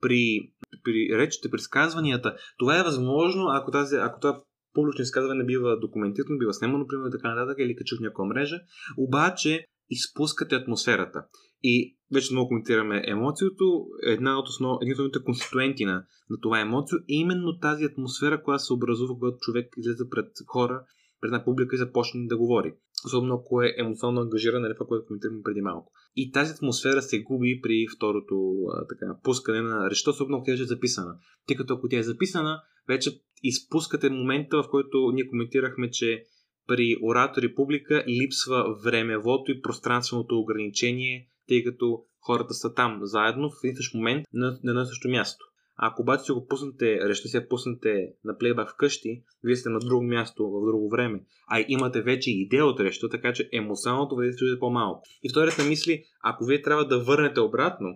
При, 0.02 0.52
при 0.84 1.18
речите, 1.18 1.52
при 1.52 1.60
сказванията, 1.60 2.36
това 2.58 2.80
е 2.80 2.84
възможно, 2.84 3.46
ако, 3.50 3.72
тази, 3.72 3.96
ако 3.96 4.20
това 4.20 4.44
публично 4.74 5.02
изказване 5.02 5.44
бива 5.44 5.80
документирано, 5.80 6.38
бива 6.40 6.54
снимано, 6.54 6.88
примерно, 6.88 7.12
така 7.12 7.36
нататък, 7.36 7.58
или 7.60 7.76
качу 7.76 7.98
в 7.98 8.02
някаква 8.02 8.26
мрежа, 8.26 8.60
обаче 8.98 9.66
изпускате 9.90 10.56
атмосферата. 10.56 11.26
И 11.64 11.98
вече 12.14 12.34
много 12.34 12.48
коментираме 12.48 13.04
емоцията. 13.08 13.64
Една 14.04 14.40
от 14.40 14.48
основ... 14.48 14.78
един 14.82 14.94
от 14.94 14.96
основните 14.96 15.24
конституенти 15.24 15.86
на, 15.86 16.06
на 16.30 16.38
това 16.42 16.60
емоцио 16.60 16.98
е 16.98 17.02
именно 17.08 17.60
тази 17.60 17.86
атмосфера, 17.86 18.44
която 18.44 18.64
се 18.64 18.74
образува, 18.74 19.14
когато 19.14 19.38
човек 19.38 19.74
излезе 19.78 20.10
пред 20.10 20.28
хора, 20.48 20.84
пред 21.22 21.30
една 21.30 21.44
публика 21.44 21.76
и 21.76 21.80
започне 21.80 22.28
да 22.28 22.38
говори 22.38 22.74
особено 23.06 23.34
ако 23.36 23.62
е 23.62 23.76
емоционално 23.78 24.22
ангажиран, 24.22 24.62
нали, 24.62 24.74
това, 24.74 24.88
което 24.88 25.06
коментирахме 25.06 25.42
преди 25.44 25.62
малко. 25.62 25.92
И 26.16 26.32
тази 26.32 26.54
атмосфера 26.54 27.02
се 27.02 27.24
губи 27.24 27.60
при 27.64 27.86
второто 27.96 28.54
а, 28.72 28.88
така, 28.88 29.20
пускане 29.24 29.62
на 29.62 29.90
речта, 29.90 30.12
особено 30.12 30.38
ако 30.38 30.46
тя 30.46 30.54
е 30.54 30.58
записана. 30.58 31.16
Тъй 31.48 31.58
като 31.58 31.74
ако 31.74 31.88
тя 31.88 31.98
е 31.98 32.04
записана, 32.04 32.62
вече 32.88 33.22
изпускате 33.44 34.10
момента, 34.10 34.64
в 34.64 34.70
който 34.70 35.12
ние 35.14 35.30
коментирахме, 35.30 35.90
че 35.90 36.24
при 36.68 36.98
оратор 37.04 37.44
и 37.44 37.56
публика 37.56 38.04
липсва 38.08 38.76
времевото 38.84 39.52
и 39.52 39.62
пространственото 39.62 40.40
ограничение, 40.40 41.28
тъй 41.48 41.64
като 41.64 42.04
хората 42.20 42.54
са 42.54 42.74
там 42.74 43.00
заедно 43.02 43.50
в 43.50 43.64
един 43.64 43.76
същ 43.76 43.94
момент 43.94 44.28
на, 44.34 44.60
на 44.64 44.72
едно 44.72 44.86
също 44.86 45.10
място. 45.10 45.46
Ако 45.78 46.02
обаче 46.02 46.24
си 46.24 46.32
го 46.32 46.48
пуснете, 46.48 47.00
решите 47.10 47.28
си 47.28 47.48
пуснете 47.50 48.14
на 48.24 48.38
плейбак 48.38 48.70
вкъщи, 48.72 49.24
вие 49.44 49.56
сте 49.56 49.70
на 49.70 49.80
друго 49.80 50.04
място, 50.04 50.50
в 50.50 50.66
друго 50.66 50.90
време, 50.90 51.24
а 51.48 51.66
имате 51.68 52.02
вече 52.02 52.32
идея 52.32 52.66
от 52.66 52.80
речта, 52.80 53.10
така 53.10 53.34
че 53.34 53.50
емоционалното 53.54 54.16
въздействие 54.16 54.52
е 54.52 54.60
по-малко. 54.60 55.02
И 55.24 55.30
втората 55.30 55.64
мисли, 55.64 56.04
ако 56.24 56.46
вие 56.46 56.62
трябва 56.62 56.88
да 56.88 57.04
върнете 57.04 57.40
обратно 57.40 57.88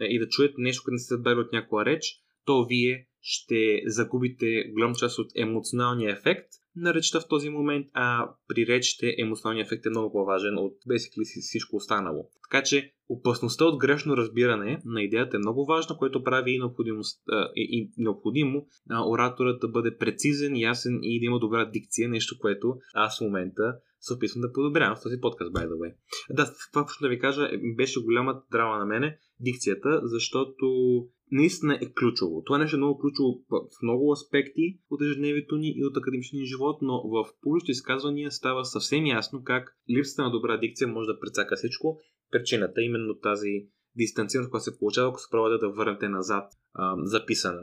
е, 0.00 0.04
и 0.04 0.18
да 0.18 0.28
чуете 0.28 0.54
нещо, 0.58 0.82
което 0.84 0.92
не 0.92 0.98
сте 0.98 1.16
дали 1.16 1.40
от 1.40 1.52
някоя 1.52 1.84
реч, 1.84 2.20
то 2.44 2.66
вие 2.68 3.06
ще 3.26 3.82
загубите 3.86 4.64
голям 4.72 4.94
част 4.94 5.18
от 5.18 5.30
емоционалния 5.36 6.12
ефект 6.12 6.48
на 6.76 6.94
речта 6.94 7.20
в 7.20 7.28
този 7.28 7.50
момент, 7.50 7.86
а 7.92 8.30
при 8.48 8.66
речите 8.66 9.14
емоционалният 9.18 9.66
ефект 9.66 9.86
е 9.86 9.90
много 9.90 10.12
по-важен 10.12 10.58
от 10.58 10.72
basically 10.90 11.42
всичко 11.42 11.76
останало. 11.76 12.28
Така 12.50 12.62
че 12.62 12.92
опасността 13.08 13.64
от 13.64 13.78
грешно 13.78 14.16
разбиране 14.16 14.82
на 14.84 15.02
идеята 15.02 15.36
е 15.36 15.38
много 15.38 15.66
важна, 15.66 15.96
което 15.96 16.24
прави 16.24 16.52
и, 16.52 16.60
и, 17.56 17.90
необходимо 17.96 18.66
а, 18.90 19.08
ораторът 19.08 19.60
да 19.60 19.68
бъде 19.68 19.96
прецизен, 19.96 20.56
ясен 20.56 20.98
и 21.02 21.20
да 21.20 21.26
има 21.26 21.38
добра 21.38 21.70
дикция, 21.70 22.08
нещо, 22.08 22.38
което 22.40 22.76
аз 22.94 23.18
в 23.18 23.20
момента 23.20 23.76
се 24.00 24.14
опитвам 24.14 24.40
да 24.40 24.52
подобрявам 24.52 24.96
в 24.96 25.02
този 25.02 25.20
подкаст, 25.20 25.52
by 25.52 25.66
the 25.68 25.72
way. 25.72 25.94
Да, 26.30 26.50
това 26.72 26.86
да 27.00 27.08
ви 27.08 27.18
кажа, 27.18 27.50
беше 27.76 28.02
голяма 28.02 28.42
драма 28.52 28.78
на 28.78 28.84
мене, 28.86 29.18
дикцията, 29.40 30.00
защото 30.04 30.66
наистина 31.30 31.78
е 31.82 31.92
ключово. 31.92 32.42
Това 32.44 32.58
нещо 32.58 32.76
е 32.76 32.78
много 32.78 32.98
ключово 32.98 33.30
в 33.50 33.82
много 33.82 34.12
аспекти 34.12 34.78
от 34.90 35.02
ежедневието 35.02 35.56
ни 35.56 35.72
и 35.76 35.84
от 35.84 35.96
академичния 35.96 36.40
ни 36.40 36.46
живот, 36.46 36.78
но 36.82 36.92
в 36.92 37.24
публичните 37.42 37.72
изказвания 37.72 38.30
става 38.30 38.64
съвсем 38.64 39.06
ясно 39.06 39.42
как 39.44 39.76
липсата 39.96 40.22
на 40.22 40.30
добра 40.30 40.56
дикция 40.56 40.88
може 40.88 41.06
да 41.06 41.20
прецака 41.20 41.56
всичко. 41.56 41.98
Причината 42.30 42.80
е 42.80 42.84
именно 42.84 43.18
тази 43.18 43.50
дистанцираност, 43.96 44.50
която 44.50 44.64
се 44.64 44.78
получава, 44.78 45.08
ако 45.08 45.18
се 45.18 45.30
пробвате 45.30 45.66
да 45.66 45.72
върнете 45.72 46.08
назад 46.08 46.52
а, 46.74 46.94
записана 47.04 47.60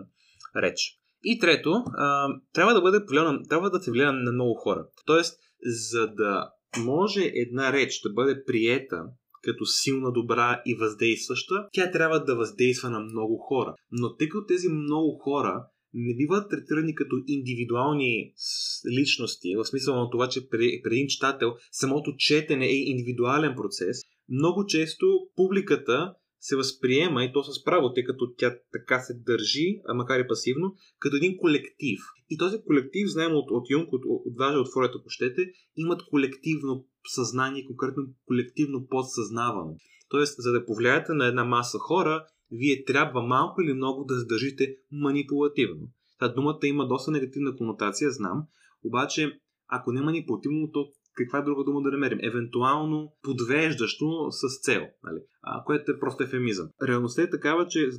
реч. 0.56 1.02
И 1.24 1.40
трето, 1.40 1.72
а, 1.98 2.28
трябва 2.54 2.74
да 2.74 2.82
бъде 2.82 3.06
повлияна, 3.06 3.44
трябва 3.50 3.70
да 3.70 3.80
се 3.80 3.92
влияе 3.92 4.12
на 4.12 4.32
много 4.32 4.56
хора. 4.56 4.88
Тоест, 5.06 5.40
за 5.66 6.08
да 6.08 6.52
може 6.86 7.32
една 7.36 7.74
реч 7.74 8.02
да 8.02 8.14
бъде 8.14 8.44
приета 8.46 9.04
като 9.42 9.66
силна, 9.66 10.12
добра 10.12 10.62
и 10.66 10.76
въздействаща, 10.76 11.68
тя 11.74 11.92
трябва 11.92 12.24
да 12.24 12.36
въздейства 12.36 12.90
на 12.90 13.00
много 13.00 13.38
хора. 13.38 13.76
Но 13.92 14.16
тъй 14.16 14.30
като 14.30 14.46
тези 14.46 14.68
много 14.70 15.20
хора 15.24 15.66
не 15.94 16.16
биват 16.16 16.50
третирани 16.50 16.96
като 16.96 17.16
индивидуални 17.28 18.34
личности, 19.00 19.56
в 19.56 19.66
смисъл 19.66 19.96
на 19.96 20.10
това, 20.10 20.28
че 20.30 20.50
при, 20.50 20.82
при 20.84 20.96
един 20.96 21.08
читател 21.08 21.54
самото 21.72 22.14
четене 22.18 22.66
е 22.66 22.76
индивидуален 22.76 23.56
процес, 23.56 23.98
много 24.30 24.66
често 24.66 25.06
публиката 25.36 26.14
се 26.42 26.56
възприема, 26.56 27.24
и 27.24 27.34
то 27.34 27.44
с 27.44 27.64
право, 27.64 27.94
тъй 27.94 28.04
като 28.04 28.34
тя 28.38 28.56
така 28.72 29.00
се 29.00 29.14
държи, 29.14 29.82
а 29.88 29.94
макар 29.94 30.20
и 30.20 30.28
пасивно, 30.28 30.76
като 31.00 31.16
един 31.16 31.38
колектив. 31.38 32.00
И 32.30 32.38
този 32.38 32.62
колектив, 32.62 33.08
знаем 33.10 33.36
от, 33.36 33.52
от 33.52 33.70
Юнг, 33.70 33.94
от, 33.94 34.02
от 34.06 34.38
Важа, 34.38 34.60
от 34.60 34.74
Фройд, 34.74 34.92
ако 34.96 35.10
щете, 35.10 35.52
имат 35.76 36.02
колективно 36.10 36.86
съзнание, 37.16 37.66
конкретно 37.66 38.04
колективно 38.26 38.88
подсъзнаване. 38.88 39.76
Тоест, 40.10 40.36
за 40.38 40.52
да 40.52 40.66
повлияете 40.66 41.14
на 41.14 41.26
една 41.26 41.46
маса 41.46 41.78
хора, 41.80 42.26
вие 42.52 42.86
трябва 42.86 43.22
малко 43.22 43.62
или 43.62 43.74
много 43.74 44.04
да 44.04 44.16
задържите 44.16 44.76
манипулативно. 44.92 45.88
Та 46.20 46.28
думата 46.28 46.60
има 46.64 46.88
доста 46.88 47.12
негативна 47.12 47.56
конотация, 47.56 48.12
знам, 48.12 48.44
обаче 48.84 49.40
ако 49.68 49.92
не 49.92 50.02
манипулативно, 50.02 50.72
то 50.72 50.88
каква 51.14 51.42
друга 51.42 51.64
дума 51.64 51.82
да 51.82 51.92
намерим? 51.92 52.20
Евентуално 52.22 53.14
подвеждащо 53.24 54.32
с 54.32 54.62
цел, 54.62 54.82
нали? 55.04 55.20
А, 55.44 55.64
което 55.64 55.92
е 55.92 56.00
просто 56.00 56.24
ефемизъм. 56.24 56.70
Реалността 56.88 57.22
е 57.22 57.30
такава, 57.30 57.68
че 57.68 57.90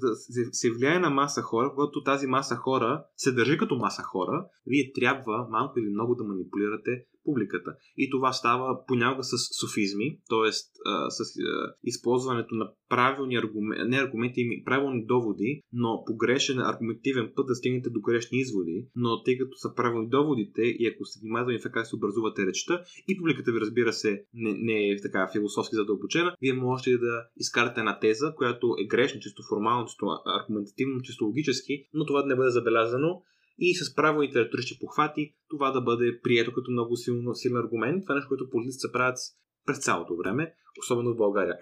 се, 0.52 0.70
влияе 0.70 0.99
на 0.99 1.11
маса 1.11 1.42
хора, 1.42 1.72
когато 1.75 2.02
тази 2.02 2.26
маса 2.26 2.56
хора 2.56 3.04
се 3.16 3.32
държи 3.32 3.58
като 3.58 3.76
маса 3.76 4.02
хора, 4.02 4.46
вие 4.66 4.92
трябва 4.92 5.46
малко 5.50 5.78
или 5.78 5.90
много 5.90 6.14
да 6.14 6.25
манипулирате 6.25 7.04
публиката. 7.25 7.76
И 7.96 8.11
това 8.11 8.32
става 8.32 8.87
понякога 8.87 9.25
с 9.25 9.37
софизми, 9.61 10.18
т.е. 10.28 10.52
с 10.52 11.20
а, 11.20 11.75
използването 11.82 12.54
на 12.54 12.70
правилни 12.88 13.37
аргументи, 13.37 13.88
не 13.88 13.96
аргументи, 13.96 14.62
правилни 14.64 15.06
доводи, 15.06 15.62
но 15.72 16.04
погрешен 16.06 16.58
аргументивен 16.58 17.32
път 17.37 17.46
да 17.46 17.54
стигнете 17.54 17.90
до 17.90 18.00
грешни 18.00 18.38
изводи, 18.38 18.87
но 18.96 19.22
тъй 19.22 19.38
като 19.38 19.56
са 19.56 19.75
правилни 19.75 20.08
доводите 20.08 20.62
и 20.62 20.87
ако 20.87 21.04
сте 21.04 21.20
внимателни 21.22 21.58
в 21.58 21.70
как 21.72 21.87
се 21.87 21.96
образувате 21.96 22.46
речта 22.46 22.82
и 23.08 23.18
публиката 23.18 23.52
ви 23.52 23.61
разбира 23.61 23.92
се 23.92 24.25
не, 24.34 24.54
не 24.58 24.88
е 24.88 25.00
така 25.02 25.28
философски 25.32 25.76
задълбочена, 25.76 26.34
вие 26.40 26.52
можете 26.52 26.99
да 26.99 27.26
изкарате 27.37 27.81
една 27.81 27.99
теза, 27.99 28.35
която 28.37 28.77
е 28.79 28.87
грешна, 28.87 29.21
чисто 29.21 29.43
формално, 29.49 29.87
чисто 29.87 30.07
аргументативно, 30.27 31.03
чисто 31.03 31.25
логически, 31.25 31.89
но 31.95 32.07
това 32.07 32.23
да 32.23 32.29
не 32.29 32.37
бъде 32.37 32.51
забелязано 32.51 33.23
и 33.59 33.75
с 33.75 33.95
правилните 33.95 34.45
риторични 34.45 34.77
похвати 34.81 35.35
това 35.49 35.71
да 35.71 35.81
бъде 35.81 36.21
прието 36.23 36.53
като 36.53 36.71
много 36.71 36.97
силно, 36.97 37.35
силен 37.35 37.57
аргумент. 37.57 38.05
Това 38.05 38.15
е 38.15 38.17
нещо, 38.17 38.29
което 38.29 38.51
политиците 38.51 38.93
правят 38.93 39.19
през 39.67 39.79
цялото 39.79 40.17
време, 40.17 40.55
особено 40.79 41.15
в 41.15 41.17
България. 41.17 41.57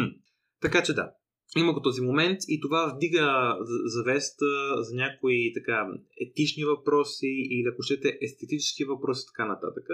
така 0.60 0.82
че 0.82 0.94
да, 0.94 1.10
има 1.56 1.72
го 1.72 1.82
този 1.82 2.00
момент 2.00 2.38
и 2.48 2.60
това 2.60 2.92
вдига 2.96 3.56
завеста 3.84 4.46
за 4.82 4.96
някои 4.96 5.52
така 5.54 5.86
етични 6.20 6.64
въпроси 6.64 7.46
или 7.50 7.68
ако 7.72 7.82
щете 7.82 8.18
естетически 8.22 8.84
въпроси 8.84 9.26
така 9.32 9.48
нататък. 9.48 9.84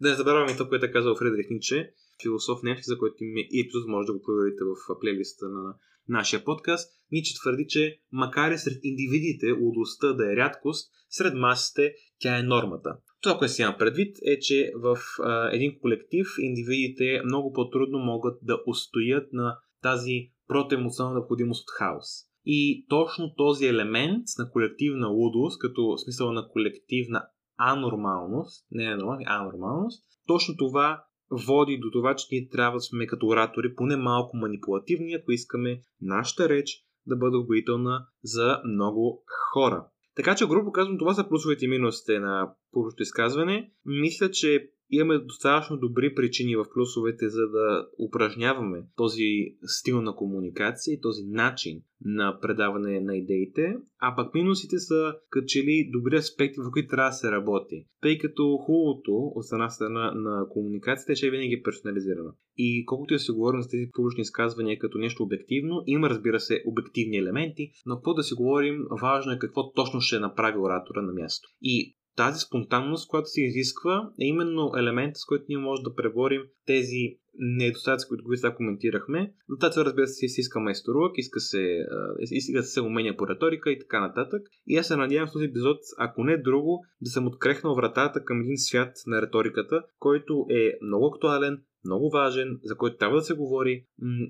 Да 0.00 0.08
не 0.10 0.14
забравяме 0.14 0.56
това, 0.56 0.68
което 0.68 0.86
е 0.86 0.92
казал 0.92 1.16
Фредрих 1.16 1.46
Ниче, 1.50 1.90
философ 2.22 2.62
немски, 2.62 2.84
за 2.84 2.98
който 2.98 3.24
има 3.24 3.40
и 3.40 3.60
епизод 3.60 3.88
може 3.88 4.06
да 4.06 4.12
го 4.12 4.22
проверите 4.22 4.64
в 4.64 5.00
плейлиста 5.00 5.48
на 5.48 5.74
нашия 6.08 6.44
подкаст. 6.44 6.90
Ниче 7.12 7.34
твърди, 7.34 7.66
че 7.68 8.00
макар 8.12 8.50
и 8.52 8.58
сред 8.58 8.78
индивидите 8.82 9.50
лудостта 9.50 10.12
да 10.12 10.32
е 10.32 10.36
рядкост, 10.36 10.90
сред 11.08 11.34
масите 11.34 11.94
тя 12.20 12.38
е 12.38 12.42
нормата. 12.42 12.96
Това, 13.22 13.38
което 13.38 13.54
си 13.54 13.62
имам 13.62 13.76
предвид 13.78 14.16
е, 14.26 14.38
че 14.38 14.72
в 14.76 14.98
а, 15.22 15.50
един 15.52 15.78
колектив 15.80 16.26
индивидите 16.38 17.20
много 17.24 17.52
по-трудно 17.52 17.98
могат 17.98 18.38
да 18.42 18.62
устоят 18.66 19.32
на 19.32 19.58
тази 19.82 20.30
протоемоционална 20.48 21.18
необходимост 21.18 21.62
от 21.62 21.70
хаос. 21.78 22.06
И 22.44 22.86
точно 22.88 23.34
този 23.34 23.66
елемент 23.66 24.24
на 24.38 24.50
колективна 24.50 25.08
лудост, 25.08 25.60
като 25.60 25.98
смисъл 25.98 26.32
на 26.32 26.48
колективна 26.48 27.26
анормалност, 27.56 28.66
не 28.70 28.84
е 28.84 28.96
нормалност, 28.96 29.28
анормалност, 29.28 30.04
точно 30.26 30.56
това 30.56 31.04
води 31.30 31.78
до 31.78 31.90
това, 31.90 32.14
че 32.14 32.26
ние 32.32 32.48
трябва 32.48 32.76
да 32.76 32.80
сме 32.80 33.06
като 33.06 33.26
оратори 33.26 33.74
поне 33.74 33.96
малко 33.96 34.36
манипулативни, 34.36 35.14
ако 35.14 35.32
искаме 35.32 35.80
нашата 36.00 36.48
реч 36.48 36.84
да 37.06 37.16
бъде 37.16 37.36
убедителна 37.36 38.06
за 38.22 38.60
много 38.64 39.24
хора. 39.52 39.86
Така 40.16 40.34
че, 40.34 40.46
грубо 40.46 40.72
казвам, 40.72 40.98
това 40.98 41.14
са 41.14 41.28
плюсовете 41.28 41.64
и 41.64 41.68
минусите 41.68 42.18
на 42.18 42.54
публичното 42.72 43.02
изказване. 43.02 43.72
Мисля, 43.84 44.30
че 44.30 44.70
имаме 44.90 45.18
достатъчно 45.18 45.76
добри 45.76 46.14
причини 46.14 46.56
в 46.56 46.64
плюсовете, 46.74 47.28
за 47.28 47.48
да 47.48 47.86
упражняваме 48.08 48.82
този 48.96 49.24
стил 49.64 50.02
на 50.02 50.14
комуникация 50.14 50.94
и 50.94 51.00
този 51.00 51.22
начин 51.24 51.82
на 52.04 52.38
предаване 52.42 53.00
на 53.00 53.16
идеите, 53.16 53.76
а 53.98 54.16
пък 54.16 54.34
минусите 54.34 54.78
са 54.78 55.14
като 55.30 55.44
че 55.46 55.62
ли 55.62 55.90
добри 55.92 56.16
аспекти, 56.16 56.60
в 56.60 56.70
които 56.72 56.88
трябва 56.88 57.10
да 57.10 57.14
се 57.14 57.30
работи. 57.30 57.86
Тъй 58.02 58.18
като 58.18 58.56
хубавото 58.56 59.12
от 59.12 59.44
една 59.52 59.68
страна 59.68 60.12
на 60.14 60.46
комуникацията 60.50 61.16
ще 61.16 61.26
е 61.26 61.30
винаги 61.30 61.62
персонализирана. 61.62 62.32
И 62.56 62.84
колкото 62.86 63.14
и 63.14 63.18
се 63.18 63.32
говорим 63.32 63.62
за 63.62 63.68
тези 63.68 63.90
публични 63.92 64.20
изказвания 64.20 64.78
като 64.78 64.98
нещо 64.98 65.22
обективно, 65.22 65.82
има 65.86 66.10
разбира 66.10 66.40
се 66.40 66.62
обективни 66.66 67.16
елементи, 67.16 67.70
но 67.86 68.00
по 68.02 68.14
да 68.14 68.22
си 68.22 68.34
говорим, 68.34 68.84
важно 69.02 69.32
е 69.32 69.38
какво 69.38 69.72
точно 69.72 70.00
ще 70.00 70.18
направи 70.18 70.58
оратора 70.58 71.02
на 71.02 71.12
място. 71.12 71.48
И 71.62 71.94
тази 72.18 72.40
спонтанност, 72.40 73.08
която 73.08 73.28
се 73.28 73.42
изисква, 73.42 74.10
е 74.20 74.24
именно 74.24 74.72
елемент, 74.78 75.16
с 75.16 75.24
който 75.24 75.44
ние 75.48 75.58
можем 75.58 75.82
да 75.82 75.94
преборим 75.94 76.42
тези 76.66 77.18
недостатъци, 77.38 78.08
които 78.08 78.36
сега 78.36 78.54
коментирахме. 78.54 79.32
Това, 79.60 79.84
разбира 79.84 80.06
се, 80.06 80.28
си 80.28 80.40
иска 80.40 80.60
майсторук, 80.60 81.18
иска 81.18 81.40
се, 81.40 81.86
иска 82.20 82.62
се 82.62 82.80
умения 82.80 83.16
по 83.16 83.28
риторика 83.28 83.70
и 83.70 83.78
така 83.78 84.00
нататък. 84.00 84.42
И 84.66 84.76
аз 84.76 84.86
се 84.86 84.96
надявам 84.96 85.28
в 85.28 85.32
този 85.32 85.44
епизод, 85.44 85.78
ако 85.98 86.24
не 86.24 86.36
друго, 86.36 86.84
да 87.00 87.10
съм 87.10 87.26
открехнал 87.26 87.74
вратата 87.74 88.24
към 88.24 88.40
един 88.40 88.58
свят 88.58 88.92
на 89.06 89.22
риториката, 89.22 89.82
който 89.98 90.46
е 90.50 90.78
много 90.82 91.06
актуален, 91.06 91.62
много 91.84 92.10
важен, 92.10 92.58
за 92.62 92.76
който 92.76 92.96
трябва 92.96 93.16
да 93.16 93.22
се 93.22 93.34
говори 93.34 93.86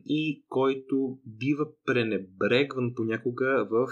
и 0.07 0.45
който 0.49 1.19
бива 1.27 1.67
пренебрегван 1.87 2.93
понякога 2.97 3.69
в 3.71 3.87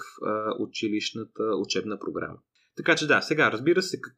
училищната 0.60 1.42
учебна 1.64 1.98
програма. 1.98 2.38
Така 2.76 2.96
че 2.96 3.06
да, 3.06 3.20
сега 3.20 3.52
разбира 3.52 3.82
се, 3.82 4.00
как, 4.00 4.14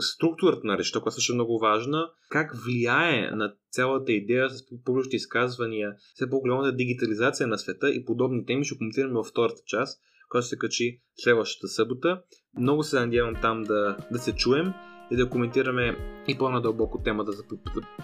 структурата 0.00 0.66
на 0.66 0.78
речта, 0.78 1.00
която 1.00 1.14
също 1.14 1.32
е 1.32 1.34
много 1.34 1.58
важна, 1.58 2.10
как 2.30 2.52
влияе 2.64 3.30
на 3.30 3.54
цялата 3.70 4.12
идея 4.12 4.50
с 4.50 4.62
публични 4.84 5.16
изказвания, 5.16 5.94
все 6.14 6.30
по-голямата 6.30 6.76
дигитализация 6.76 7.46
на 7.46 7.58
света 7.58 7.90
и 7.90 8.04
подобни 8.04 8.46
теми 8.46 8.64
ще 8.64 8.78
коментираме 8.78 9.14
във 9.14 9.26
втората 9.26 9.60
част, 9.66 10.00
която 10.28 10.48
се 10.48 10.58
качи 10.58 11.00
следващата 11.16 11.68
събота. 11.68 12.22
Много 12.58 12.82
се 12.82 13.00
надявам 13.00 13.34
там 13.42 13.62
да, 13.62 13.96
да 14.12 14.18
се 14.18 14.32
чуем 14.32 14.72
и 15.12 15.16
да 15.16 15.28
коментираме 15.28 15.96
и 16.28 16.38
по-надълбоко 16.38 16.98
темата 16.98 17.32
за 17.32 17.42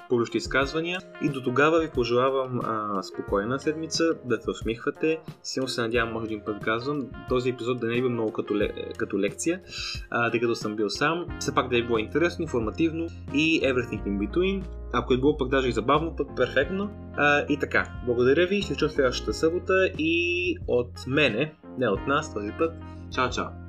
публични 0.08 0.38
изказвания. 0.38 1.00
И 1.22 1.28
до 1.28 1.42
тогава 1.42 1.80
ви 1.80 1.90
пожелавам 1.90 2.60
а, 2.64 3.02
спокойна 3.02 3.60
седмица, 3.60 4.04
да 4.24 4.40
се 4.40 4.50
усмихвате. 4.50 5.18
Силно 5.42 5.68
се 5.68 5.80
надявам, 5.80 6.12
може 6.12 6.26
един 6.26 6.40
път 6.46 6.64
казвам, 6.64 7.06
този 7.28 7.50
епизод 7.50 7.80
да 7.80 7.86
не 7.86 7.96
е 7.96 8.00
бил 8.00 8.10
много 8.10 8.32
като, 8.32 8.54
като 8.96 9.18
лекция, 9.18 9.60
а, 10.10 10.30
тъй 10.30 10.40
като 10.40 10.54
съм 10.54 10.76
бил 10.76 10.90
сам. 10.90 11.26
Все 11.40 11.54
пак 11.54 11.68
да 11.68 11.78
е 11.78 11.82
било 11.82 11.98
интересно, 11.98 12.42
информативно 12.42 13.06
и 13.34 13.60
everything 13.62 14.02
in 14.02 14.28
between. 14.28 14.64
Ако 14.92 15.14
е 15.14 15.18
било 15.18 15.36
пък 15.36 15.48
даже 15.48 15.68
и 15.68 15.72
забавно, 15.72 16.16
пък 16.16 16.28
перфектно. 16.36 16.90
А, 17.16 17.44
и 17.48 17.56
така, 17.58 17.88
благодаря 18.06 18.46
ви, 18.46 18.62
ще 18.62 18.74
чуя 18.74 18.90
следващата 18.90 19.34
събота 19.34 19.90
и 19.98 20.56
от 20.66 21.06
мене, 21.06 21.54
не 21.78 21.88
от 21.88 22.06
нас 22.06 22.34
този 22.34 22.50
път. 22.58 22.72
Чао, 23.14 23.30
чао! 23.30 23.67